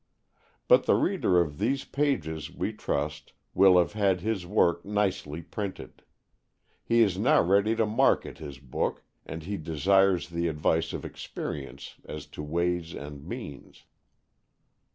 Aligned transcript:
But 0.67 0.87
the 0.87 0.95
reader 0.95 1.39
of 1.39 1.59
these 1.59 1.83
pages, 1.85 2.49
we 2.51 2.73
trust, 2.73 3.33
will 3.53 3.77
have 3.77 3.93
had 3.93 4.21
his 4.21 4.47
work 4.47 4.83
nicely 4.83 5.43
printed. 5.43 6.01
He 6.83 7.01
is 7.01 7.19
now 7.19 7.43
ready 7.43 7.75
to 7.75 7.85
market 7.85 8.39
his 8.39 8.57
book, 8.57 9.03
and 9.27 9.43
he 9.43 9.57
desires 9.57 10.29
the 10.29 10.47
advice 10.47 10.91
of 10.91 11.05
experience 11.05 11.97
as 12.03 12.25
to 12.33 12.41
ways 12.41 12.95
and 12.95 13.23
means. 13.23 13.83